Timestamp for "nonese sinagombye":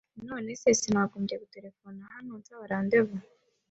0.27-1.35